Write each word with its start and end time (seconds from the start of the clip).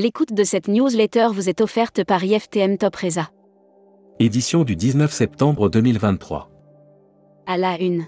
L'écoute 0.00 0.32
de 0.32 0.44
cette 0.44 0.68
newsletter 0.68 1.26
vous 1.32 1.48
est 1.48 1.60
offerte 1.60 2.04
par 2.04 2.22
IFTM 2.22 2.78
Top 2.78 2.94
Reza. 2.94 3.30
Édition 4.20 4.62
du 4.62 4.76
19 4.76 5.12
septembre 5.12 5.68
2023. 5.68 6.48
À 7.48 7.56
la 7.56 7.76
une. 7.80 8.06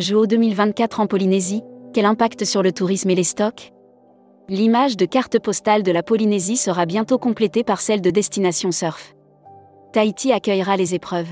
JO 0.00 0.26
2024 0.26 0.98
en 0.98 1.06
Polynésie, 1.06 1.62
quel 1.94 2.04
impact 2.04 2.44
sur 2.44 2.64
le 2.64 2.72
tourisme 2.72 3.10
et 3.10 3.14
les 3.14 3.22
stocks? 3.22 3.72
L'image 4.48 4.96
de 4.96 5.04
carte 5.04 5.38
postale 5.38 5.84
de 5.84 5.92
la 5.92 6.02
Polynésie 6.02 6.56
sera 6.56 6.84
bientôt 6.84 7.18
complétée 7.18 7.62
par 7.62 7.80
celle 7.80 8.00
de 8.00 8.10
Destination 8.10 8.72
Surf. 8.72 9.14
Tahiti 9.92 10.32
accueillera 10.32 10.76
les 10.76 10.96
épreuves. 10.96 11.30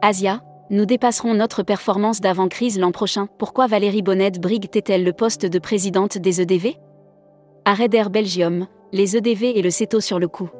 Asia, 0.00 0.40
nous 0.70 0.86
dépasserons 0.86 1.34
notre 1.34 1.62
performance 1.62 2.22
d'avant-crise 2.22 2.78
l'an 2.78 2.90
prochain. 2.90 3.28
Pourquoi 3.38 3.66
Valérie 3.66 4.00
Bonnet 4.00 4.30
brigue-t-elle 4.30 5.04
le 5.04 5.12
poste 5.12 5.44
de 5.44 5.58
présidente 5.58 6.16
des 6.16 6.40
EDV 6.40 6.78
Arrêt 7.64 7.88
d'Air 7.88 8.10
Belgium, 8.10 8.66
les 8.92 9.16
EDV 9.16 9.56
et 9.56 9.62
le 9.62 9.70
CETO 9.70 10.00
sur 10.00 10.18
le 10.18 10.26
coup. 10.26 10.50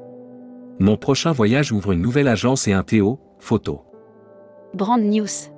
Mon 0.79 0.97
prochain 0.97 1.33
voyage 1.33 1.73
ouvre 1.73 1.93
une 1.93 2.01
nouvelle 2.01 2.29
agence 2.29 2.69
et 2.69 2.73
un 2.73 2.85
Théo, 2.85 3.19
photo. 3.41 3.81
Brand 4.73 5.03
News. 5.03 5.51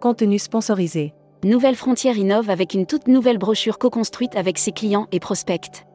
Contenu 0.00 0.40
sponsorisé. 0.40 1.14
Nouvelle 1.44 1.76
Frontière 1.76 2.18
innove 2.18 2.50
avec 2.50 2.74
une 2.74 2.84
toute 2.84 3.06
nouvelle 3.06 3.38
brochure 3.38 3.78
co-construite 3.78 4.34
avec 4.34 4.58
ses 4.58 4.72
clients 4.72 5.06
et 5.12 5.20
prospects. 5.20 5.86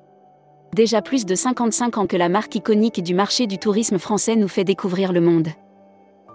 Déjà 0.74 1.02
plus 1.02 1.26
de 1.26 1.36
55 1.36 1.98
ans 1.98 2.08
que 2.08 2.16
la 2.16 2.30
marque 2.30 2.56
iconique 2.56 3.04
du 3.04 3.14
marché 3.14 3.48
du 3.48 3.58
tourisme 3.58 3.98
français 3.98 4.38
nous 4.38 4.48
fait 4.48 4.64
découvrir 4.64 5.12
le 5.12 5.20
monde. 5.20 5.50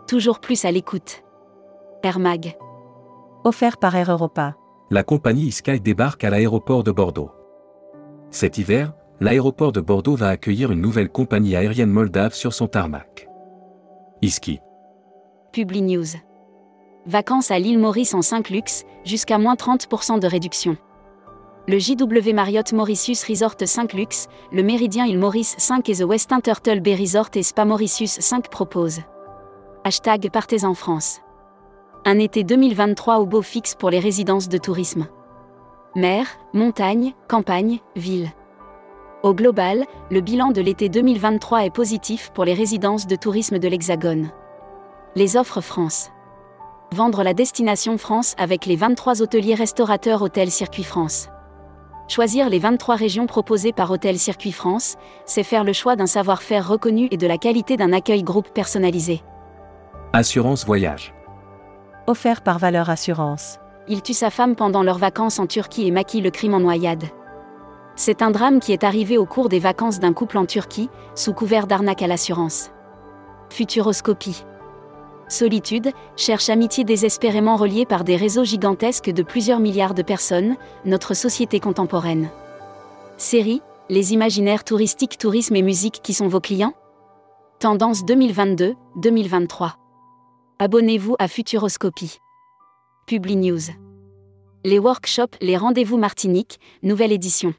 Toujours 0.06 0.40
plus 0.40 0.66
à 0.66 0.70
l'écoute. 0.70 1.22
Air 2.02 2.18
Mag. 2.18 2.54
Offert 3.44 3.78
par 3.78 3.96
Air 3.96 4.10
Europa. 4.10 4.56
La 4.90 5.04
compagnie 5.04 5.52
Sky 5.52 5.80
débarque 5.80 6.22
à 6.22 6.28
l'aéroport 6.28 6.84
de 6.84 6.90
Bordeaux. 6.90 7.30
Cet 8.36 8.58
hiver, 8.58 8.92
l'aéroport 9.18 9.72
de 9.72 9.80
Bordeaux 9.80 10.14
va 10.14 10.28
accueillir 10.28 10.70
une 10.70 10.82
nouvelle 10.82 11.08
compagnie 11.08 11.56
aérienne 11.56 11.88
moldave 11.88 12.34
sur 12.34 12.52
son 12.52 12.66
tarmac. 12.66 13.30
Iski. 14.20 14.60
Publi 15.52 15.80
News. 15.80 16.04
Vacances 17.06 17.50
à 17.50 17.58
l'île 17.58 17.78
Maurice 17.78 18.12
en 18.12 18.20
5 18.20 18.50
luxe, 18.50 18.84
jusqu'à 19.06 19.38
moins 19.38 19.54
30% 19.54 20.20
de 20.20 20.26
réduction. 20.26 20.76
Le 21.66 21.78
JW 21.78 22.34
Marriott 22.34 22.74
Mauritius 22.74 23.24
Resort 23.24 23.54
5 23.64 23.94
Luxe, 23.94 24.28
le 24.52 24.62
Méridien 24.62 25.06
île 25.06 25.18
Maurice 25.18 25.54
5 25.56 25.88
et 25.88 25.94
The 25.94 26.04
Westin 26.04 26.40
Turtle 26.40 26.80
Bay 26.80 26.94
Resort 26.94 27.30
et 27.36 27.42
Spa 27.42 27.64
Mauritius 27.64 28.20
5 28.20 28.50
proposent. 28.50 29.00
Hashtag 29.84 30.28
Partez 30.30 30.66
en 30.66 30.74
France. 30.74 31.22
Un 32.04 32.18
été 32.18 32.44
2023 32.44 33.16
au 33.16 33.24
beau 33.24 33.40
fixe 33.40 33.74
pour 33.74 33.88
les 33.88 33.98
résidences 33.98 34.50
de 34.50 34.58
tourisme. 34.58 35.06
Mer, 35.96 36.26
montagne, 36.52 37.14
campagne, 37.26 37.78
ville. 37.96 38.28
Au 39.22 39.32
global, 39.32 39.86
le 40.10 40.20
bilan 40.20 40.50
de 40.50 40.60
l'été 40.60 40.90
2023 40.90 41.64
est 41.64 41.70
positif 41.70 42.30
pour 42.34 42.44
les 42.44 42.52
résidences 42.52 43.06
de 43.06 43.16
tourisme 43.16 43.58
de 43.58 43.66
l'Hexagone. 43.66 44.28
Les 45.14 45.38
offres 45.38 45.62
France. 45.62 46.10
Vendre 46.92 47.22
la 47.22 47.32
destination 47.32 47.96
France 47.96 48.34
avec 48.36 48.66
les 48.66 48.76
23 48.76 49.22
hôteliers 49.22 49.54
restaurateurs 49.54 50.20
Hôtel 50.20 50.50
Circuit 50.50 50.84
France. 50.84 51.30
Choisir 52.08 52.50
les 52.50 52.58
23 52.58 52.96
régions 52.96 53.26
proposées 53.26 53.72
par 53.72 53.90
Hôtel 53.90 54.18
Circuit 54.18 54.52
France, 54.52 54.96
c'est 55.24 55.44
faire 55.44 55.64
le 55.64 55.72
choix 55.72 55.96
d'un 55.96 56.06
savoir-faire 56.06 56.68
reconnu 56.68 57.08
et 57.10 57.16
de 57.16 57.26
la 57.26 57.38
qualité 57.38 57.78
d'un 57.78 57.94
accueil 57.94 58.22
groupe 58.22 58.50
personnalisé. 58.50 59.22
Assurance 60.12 60.66
voyage. 60.66 61.14
Offert 62.06 62.42
par 62.42 62.58
Valeur 62.58 62.90
Assurance. 62.90 63.60
Il 63.88 64.02
tue 64.02 64.14
sa 64.14 64.30
femme 64.30 64.56
pendant 64.56 64.82
leurs 64.82 64.98
vacances 64.98 65.38
en 65.38 65.46
Turquie 65.46 65.86
et 65.86 65.90
maquille 65.90 66.20
le 66.20 66.30
crime 66.30 66.54
en 66.54 66.60
noyade. 66.60 67.04
C'est 67.94 68.20
un 68.20 68.30
drame 68.30 68.60
qui 68.60 68.72
est 68.72 68.84
arrivé 68.84 69.16
au 69.16 69.26
cours 69.26 69.48
des 69.48 69.58
vacances 69.58 70.00
d'un 70.00 70.12
couple 70.12 70.38
en 70.38 70.44
Turquie, 70.44 70.90
sous 71.14 71.32
couvert 71.32 71.66
d'arnaque 71.66 72.02
à 72.02 72.06
l'assurance. 72.06 72.70
Futuroscopie. 73.48 74.44
Solitude, 75.28 75.90
cherche 76.16 76.50
amitié 76.50 76.84
désespérément 76.84 77.56
reliée 77.56 77.86
par 77.86 78.04
des 78.04 78.16
réseaux 78.16 78.44
gigantesques 78.44 79.10
de 79.10 79.22
plusieurs 79.22 79.60
milliards 79.60 79.94
de 79.94 80.02
personnes, 80.02 80.56
notre 80.84 81.14
société 81.14 81.58
contemporaine. 81.58 82.28
Série, 83.16 83.62
les 83.88 84.12
imaginaires 84.12 84.64
touristiques, 84.64 85.16
tourisme 85.16 85.56
et 85.56 85.62
musique 85.62 86.00
qui 86.02 86.12
sont 86.12 86.28
vos 86.28 86.40
clients? 86.40 86.74
Tendance 87.60 88.04
2022-2023. 88.04 89.72
Abonnez-vous 90.58 91.16
à 91.18 91.28
Futuroscopie. 91.28 92.18
Publi 93.06 93.36
News. 93.36 93.60
Les 94.64 94.80
workshops, 94.80 95.36
les 95.40 95.56
rendez-vous 95.56 95.96
Martinique, 95.96 96.58
nouvelle 96.82 97.12
édition. 97.12 97.54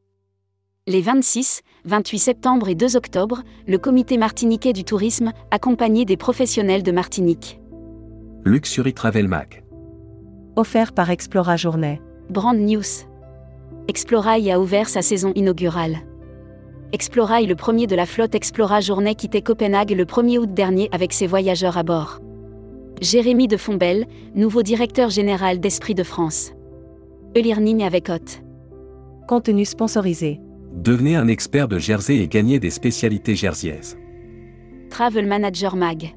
Les 0.88 1.00
26, 1.00 1.62
28 1.86 2.20
septembre 2.20 2.68
et 2.68 2.76
2 2.76 2.98
octobre, 2.98 3.44
le 3.66 3.78
comité 3.78 4.18
martiniquais 4.18 4.74
du 4.74 4.84
tourisme, 4.84 5.32
accompagné 5.50 6.04
des 6.04 6.18
professionnels 6.18 6.84
de 6.84 6.92
Martinique. 6.92 7.62
Luxury 8.44 8.94
Travel 8.94 9.30
Mac. 9.30 9.64
Offert 10.58 10.92
par 10.92 11.10
Explora 11.12 11.56
Journée. 11.56 12.02
Brand 12.30 12.58
News. 12.58 13.08
Explorail 13.88 14.52
a 14.52 14.60
ouvert 14.60 14.90
sa 14.90 15.02
saison 15.02 15.32
inaugurale. 15.34 16.00
Explorail, 16.92 17.46
le 17.46 17.56
premier 17.56 17.88
de 17.88 17.96
la 17.96 18.06
flotte 18.06 18.36
Explora 18.36 18.82
Journée, 18.82 19.16
quittait 19.16 19.44
Copenhague 19.44 19.92
le 19.92 20.04
1er 20.04 20.40
août 20.40 20.54
dernier 20.54 20.90
avec 20.92 21.14
ses 21.14 21.26
voyageurs 21.26 21.78
à 21.78 21.84
bord. 21.84 22.20
Jérémy 23.02 23.48
de 23.48 23.58
Fombelle, 23.58 24.08
nouveau 24.34 24.64
directeur 24.64 25.12
général 25.12 25.60
d'Esprit 25.60 25.94
de 25.94 26.02
France. 26.02 26.54
E-learning 27.38 27.84
avec 27.84 28.10
Hot. 28.10 28.42
Contenu 29.28 29.66
sponsorisé. 29.66 30.40
Devenez 30.74 31.16
un 31.16 31.28
expert 31.28 31.68
de 31.68 31.78
Jersey 31.78 32.16
et 32.16 32.28
gagnez 32.28 32.60
des 32.60 32.72
spécialités 32.72 33.36
jerseyaises. 33.36 33.98
Travel 34.90 35.28
Manager 35.28 35.76
Mag. 35.76 36.16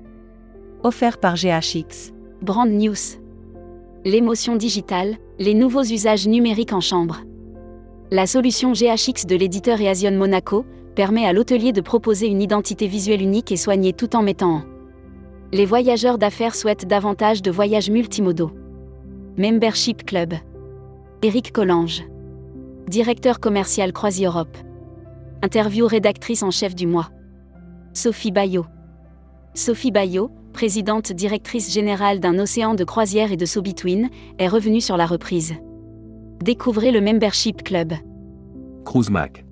Offert 0.82 1.18
par 1.18 1.34
GHX. 1.34 2.14
Brand 2.40 2.70
News. 2.70 3.18
L'émotion 4.06 4.56
digitale, 4.56 5.16
les 5.38 5.52
nouveaux 5.52 5.84
usages 5.84 6.26
numériques 6.26 6.72
en 6.72 6.80
chambre. 6.80 7.20
La 8.10 8.26
solution 8.26 8.72
GHX 8.72 9.26
de 9.26 9.36
l'éditeur 9.36 9.82
Easion 9.82 10.12
Monaco 10.12 10.64
permet 10.94 11.26
à 11.26 11.34
l'hôtelier 11.34 11.72
de 11.72 11.82
proposer 11.82 12.26
une 12.26 12.40
identité 12.40 12.86
visuelle 12.86 13.20
unique 13.20 13.52
et 13.52 13.58
soignée 13.58 13.92
tout 13.92 14.16
en 14.16 14.22
mettant 14.22 14.54
en 14.54 14.62
les 15.52 15.66
voyageurs 15.66 16.18
d'affaires 16.18 16.54
souhaitent 16.54 16.86
davantage 16.86 17.42
de 17.42 17.50
voyages 17.50 17.90
multimodaux. 17.90 18.52
Membership 19.36 20.04
Club. 20.04 20.34
Éric 21.22 21.52
Collange. 21.52 22.04
Directeur 22.86 23.40
commercial 23.40 23.92
Croisi-Europe. 23.92 24.56
Interview 25.42 25.86
rédactrice 25.86 26.42
en 26.42 26.50
chef 26.50 26.74
du 26.74 26.86
mois. 26.86 27.10
Sophie 27.94 28.30
Bayot. 28.30 28.66
Sophie 29.54 29.90
Bayot, 29.90 30.30
présidente 30.52 31.12
directrice 31.12 31.72
générale 31.72 32.20
d'un 32.20 32.38
océan 32.38 32.74
de 32.74 32.84
croisière 32.84 33.32
et 33.32 33.36
de 33.36 33.46
So-Between, 33.46 34.08
est 34.38 34.48
revenue 34.48 34.80
sur 34.80 34.96
la 34.96 35.06
reprise. 35.06 35.54
Découvrez 36.44 36.92
le 36.92 37.00
Membership 37.00 37.64
Club. 37.64 37.92
Cruise 38.84 39.10
Mac. 39.10 39.44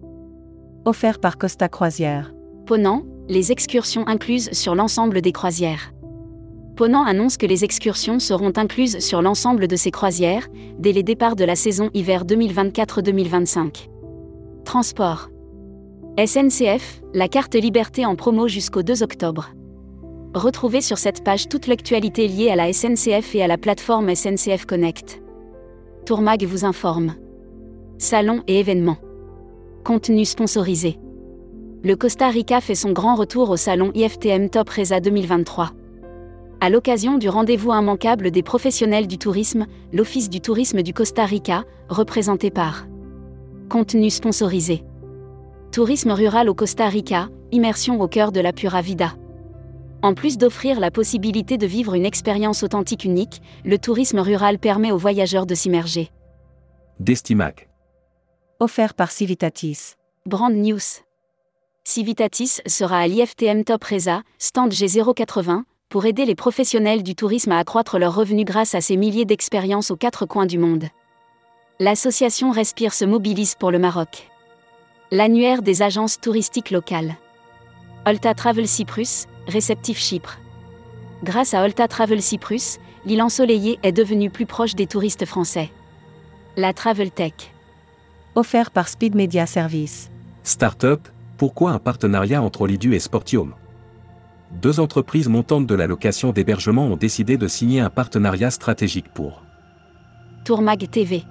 Offert 0.84 1.18
par 1.18 1.38
Costa 1.38 1.68
Croisière. 1.68 2.32
Ponant, 2.66 3.02
les 3.28 3.52
excursions 3.52 4.06
incluses 4.06 4.50
sur 4.52 4.74
l'ensemble 4.74 5.20
des 5.20 5.32
croisières. 5.32 5.92
Ponant 6.76 7.04
annonce 7.04 7.36
que 7.36 7.46
les 7.46 7.64
excursions 7.64 8.20
seront 8.20 8.52
incluses 8.56 9.00
sur 9.00 9.20
l'ensemble 9.20 9.68
de 9.68 9.76
ces 9.76 9.90
croisières, 9.90 10.48
dès 10.78 10.92
les 10.92 11.02
départs 11.02 11.36
de 11.36 11.44
la 11.44 11.56
saison 11.56 11.90
hiver 11.92 12.24
2024-2025. 12.24 13.88
Transport. 14.64 15.28
SNCF, 16.24 17.02
la 17.14 17.28
carte 17.28 17.54
Liberté 17.54 18.06
en 18.06 18.16
promo 18.16 18.48
jusqu'au 18.48 18.82
2 18.82 19.02
octobre. 19.02 19.50
Retrouvez 20.34 20.80
sur 20.80 20.98
cette 20.98 21.22
page 21.22 21.48
toute 21.48 21.66
l'actualité 21.66 22.28
liée 22.28 22.50
à 22.50 22.56
la 22.56 22.72
SNCF 22.72 23.34
et 23.34 23.42
à 23.42 23.46
la 23.46 23.58
plateforme 23.58 24.14
SNCF 24.14 24.64
Connect. 24.64 25.20
Tourmag 26.06 26.44
vous 26.44 26.64
informe. 26.64 27.14
Salons 27.98 28.42
et 28.46 28.60
événements. 28.60 28.98
Contenu 29.84 30.24
sponsorisé 30.24 30.98
le 31.84 31.94
Costa 31.94 32.28
Rica 32.28 32.60
fait 32.60 32.74
son 32.74 32.90
grand 32.90 33.14
retour 33.14 33.50
au 33.50 33.56
salon 33.56 33.92
IFTM 33.94 34.50
Top 34.50 34.68
Reza 34.68 34.98
2023. 34.98 35.70
À 36.60 36.70
l'occasion 36.70 37.18
du 37.18 37.28
rendez-vous 37.28 37.70
immanquable 37.70 38.32
des 38.32 38.42
professionnels 38.42 39.06
du 39.06 39.16
tourisme, 39.16 39.66
l'Office 39.92 40.28
du 40.28 40.40
tourisme 40.40 40.82
du 40.82 40.92
Costa 40.92 41.24
Rica, 41.24 41.64
représenté 41.88 42.50
par 42.50 42.86
Contenu 43.68 44.10
sponsorisé. 44.10 44.82
Tourisme 45.70 46.10
rural 46.10 46.48
au 46.48 46.54
Costa 46.54 46.88
Rica, 46.88 47.28
immersion 47.52 48.00
au 48.00 48.08
cœur 48.08 48.32
de 48.32 48.40
la 48.40 48.52
Pura 48.52 48.82
Vida. 48.82 49.14
En 50.02 50.14
plus 50.14 50.36
d'offrir 50.36 50.80
la 50.80 50.90
possibilité 50.90 51.58
de 51.58 51.66
vivre 51.66 51.94
une 51.94 52.06
expérience 52.06 52.64
authentique 52.64 53.04
unique, 53.04 53.40
le 53.64 53.78
tourisme 53.78 54.18
rural 54.18 54.58
permet 54.58 54.90
aux 54.90 54.98
voyageurs 54.98 55.46
de 55.46 55.54
s'immerger. 55.54 56.10
Destimac. 56.98 57.68
Offert 58.58 58.94
par 58.94 59.12
Civitatis. 59.12 59.94
Brand 60.26 60.52
News. 60.52 61.07
Civitatis 61.88 62.60
sera 62.66 62.98
à 62.98 63.06
l'IFTM 63.06 63.64
Top 63.64 63.82
Reza, 63.82 64.20
stand 64.36 64.72
G080, 64.72 65.62
pour 65.88 66.04
aider 66.04 66.26
les 66.26 66.34
professionnels 66.34 67.02
du 67.02 67.14
tourisme 67.14 67.50
à 67.50 67.58
accroître 67.60 67.98
leurs 67.98 68.14
revenus 68.14 68.44
grâce 68.44 68.74
à 68.74 68.82
ses 68.82 68.98
milliers 68.98 69.24
d'expériences 69.24 69.90
aux 69.90 69.96
quatre 69.96 70.26
coins 70.26 70.44
du 70.44 70.58
monde. 70.58 70.84
L'association 71.80 72.50
Respire 72.50 72.92
se 72.92 73.06
mobilise 73.06 73.54
pour 73.54 73.70
le 73.70 73.78
Maroc. 73.78 74.28
L'annuaire 75.10 75.62
des 75.62 75.80
agences 75.80 76.20
touristiques 76.20 76.72
locales. 76.72 77.14
Olta 78.04 78.34
Travel 78.34 78.68
Cyprus, 78.68 79.24
réceptif 79.46 79.96
Chypre. 79.96 80.38
Grâce 81.24 81.54
à 81.54 81.62
Olta 81.62 81.88
Travel 81.88 82.20
Cyprus, 82.20 82.76
l'île 83.06 83.22
ensoleillée 83.22 83.78
est 83.82 83.92
devenue 83.92 84.28
plus 84.28 84.44
proche 84.44 84.74
des 84.74 84.86
touristes 84.86 85.24
français. 85.24 85.70
La 86.54 86.74
Travel 86.74 87.10
Tech. 87.10 87.32
Offert 88.34 88.72
par 88.72 88.88
Speed 88.88 89.14
Media 89.14 89.46
Service. 89.46 90.10
Startup, 90.42 91.00
pourquoi 91.38 91.70
un 91.70 91.78
partenariat 91.78 92.42
entre 92.42 92.62
Olidu 92.62 92.96
et 92.96 92.98
Sportium? 92.98 93.54
Deux 94.60 94.80
entreprises 94.80 95.28
montantes 95.28 95.68
de 95.68 95.74
la 95.76 95.86
location 95.86 96.32
d'hébergement 96.32 96.86
ont 96.86 96.96
décidé 96.96 97.36
de 97.36 97.46
signer 97.46 97.78
un 97.78 97.90
partenariat 97.90 98.50
stratégique 98.50 99.08
pour 99.14 99.44
Tourmag 100.44 100.90
TV. 100.90 101.22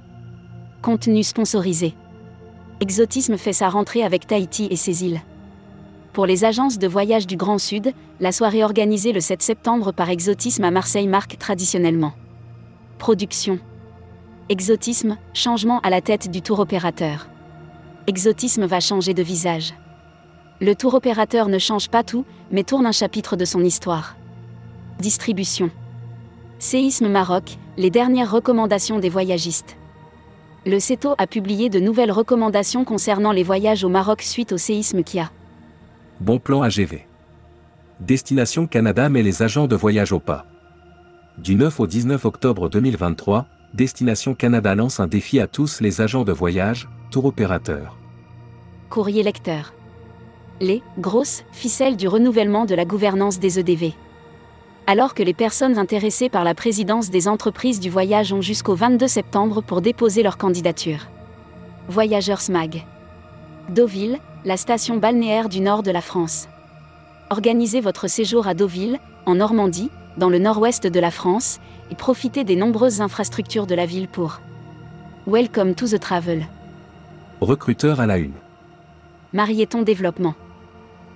Contenu 0.81 1.23
sponsorisé. 1.23 1.93
Exotisme 2.79 3.35
fait 3.35 3.51
sa 3.51 3.67
rentrée 3.67 4.01
avec 4.01 4.27
Tahiti 4.27 4.69
et 4.71 4.77
ses 4.77 5.03
îles. 5.03 5.19
Pour 6.13 6.25
les 6.25 6.45
agences 6.45 6.79
de 6.79 6.87
voyage 6.87 7.27
du 7.27 7.35
Grand 7.35 7.57
Sud, 7.57 7.91
la 8.21 8.31
soirée 8.31 8.63
organisée 8.63 9.11
le 9.11 9.19
7 9.19 9.41
septembre 9.41 9.91
par 9.91 10.09
Exotisme 10.09 10.63
à 10.63 10.71
Marseille 10.71 11.07
marque 11.07 11.37
traditionnellement. 11.37 12.13
Production. 12.97 13.59
Exotisme, 14.47 15.17
changement 15.33 15.81
à 15.81 15.89
la 15.89 15.99
tête 15.99 16.31
du 16.31 16.41
tour 16.41 16.59
opérateur. 16.59 17.27
Exotisme 18.07 18.65
va 18.65 18.79
changer 18.79 19.13
de 19.13 19.21
visage. 19.21 19.73
Le 20.59 20.73
tour 20.73 20.95
opérateur 20.95 21.49
ne 21.49 21.59
change 21.59 21.89
pas 21.89 22.03
tout, 22.03 22.25
mais 22.51 22.63
tourne 22.63 22.87
un 22.87 22.91
chapitre 22.91 23.35
de 23.35 23.45
son 23.45 23.63
histoire. 23.63 24.15
Distribution. 24.99 25.69
Séisme 26.57 27.07
Maroc, 27.07 27.59
les 27.77 27.91
dernières 27.91 28.31
recommandations 28.31 28.97
des 28.97 29.09
voyagistes. 29.09 29.77
Le 30.65 30.79
CETO 30.79 31.13
a 31.19 31.27
publié 31.27 31.69
de 31.69 31.79
nouvelles 31.79 32.11
recommandations 32.11 32.85
concernant 32.85 33.31
les 33.31 33.43
voyages 33.43 33.83
au 33.83 33.89
Maroc 33.89 34.23
suite 34.23 34.51
au 34.51 34.57
séisme 34.57 35.03
qui 35.03 35.19
a. 35.19 35.29
Bon 36.19 36.39
plan 36.39 36.63
AGV. 36.63 37.05
Destination 37.99 38.65
Canada 38.65 39.09
met 39.09 39.21
les 39.21 39.43
agents 39.43 39.67
de 39.67 39.75
voyage 39.75 40.11
au 40.11 40.19
pas. 40.19 40.47
Du 41.37 41.53
9 41.55 41.79
au 41.79 41.85
19 41.85 42.25
octobre 42.25 42.67
2023, 42.67 43.45
Destination 43.75 44.33
Canada 44.33 44.73
lance 44.73 44.99
un 44.99 45.07
défi 45.07 45.39
à 45.39 45.45
tous 45.45 45.81
les 45.81 46.01
agents 46.01 46.23
de 46.23 46.31
voyage, 46.31 46.89
tour 47.11 47.25
opérateurs. 47.25 47.95
Courrier 48.89 49.21
lecteur. 49.21 49.76
Les 50.59 50.81
grosses 50.97 51.43
ficelles 51.51 51.97
du 51.97 52.07
renouvellement 52.07 52.65
de 52.65 52.73
la 52.73 52.83
gouvernance 52.83 53.37
des 53.37 53.59
EDV. 53.59 53.93
Alors 54.87 55.13
que 55.13 55.21
les 55.21 55.35
personnes 55.35 55.77
intéressées 55.77 56.29
par 56.29 56.43
la 56.43 56.55
présidence 56.55 57.11
des 57.11 57.27
entreprises 57.27 57.79
du 57.79 57.91
voyage 57.91 58.33
ont 58.33 58.41
jusqu'au 58.41 58.73
22 58.73 59.07
septembre 59.07 59.61
pour 59.61 59.81
déposer 59.81 60.23
leur 60.23 60.37
candidature. 60.37 61.09
Voyageurs 61.89 62.41
SMAG. 62.41 62.87
Deauville, 63.69 64.17
la 64.45 64.57
station 64.57 64.97
balnéaire 64.97 65.47
du 65.47 65.59
nord 65.59 65.83
de 65.83 65.91
la 65.91 66.01
France. 66.01 66.47
Organisez 67.29 67.79
votre 67.79 68.07
séjour 68.07 68.47
à 68.47 68.55
Deauville, 68.55 68.99
en 69.27 69.35
Normandie, 69.35 69.91
dans 70.17 70.29
le 70.29 70.39
nord-ouest 70.39 70.87
de 70.87 70.99
la 70.99 71.11
France, 71.11 71.59
et 71.91 71.95
profitez 71.95 72.43
des 72.43 72.55
nombreuses 72.55 73.01
infrastructures 73.01 73.67
de 73.67 73.75
la 73.75 73.85
ville 73.85 74.07
pour 74.07 74.39
Welcome 75.27 75.75
to 75.75 75.87
the 75.87 75.99
Travel. 75.99 76.47
Recruteur 77.41 77.99
à 77.99 78.07
la 78.07 78.17
une. 78.17 78.33
Marieton 79.33 79.83
Développement? 79.83 80.33